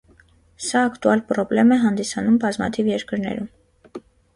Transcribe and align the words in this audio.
Սա 0.67 0.81
ակտուալ 0.85 1.21
պրոբլեմ 1.33 1.75
է 1.77 1.79
հանդիսանում 1.85 2.43
բազմաթիվ 2.47 2.95
երկրներում։ 2.97 3.51